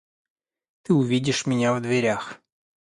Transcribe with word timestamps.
Ты 0.81 0.95
увидишь 0.95 1.45
меня 1.45 1.75
в 1.75 1.81
дверях. 1.83 2.41